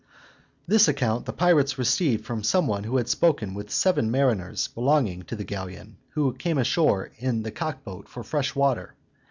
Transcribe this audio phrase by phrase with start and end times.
[0.65, 5.21] This account the pirates received from some one who had spoken with seven mariners belonging
[5.25, 8.95] to the galleon, who came ashore in the cockboat for fresh water.